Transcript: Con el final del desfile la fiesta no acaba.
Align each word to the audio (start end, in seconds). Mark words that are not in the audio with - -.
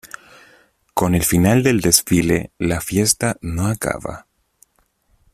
Con 0.95 1.13
el 1.13 1.23
final 1.23 1.61
del 1.61 1.79
desfile 1.79 2.49
la 2.57 2.81
fiesta 2.81 3.37
no 3.39 3.67
acaba. 3.67 4.25